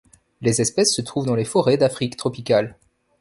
[0.41, 2.75] Les espèces se trouvent dans les forêts d'Afrique tropicale.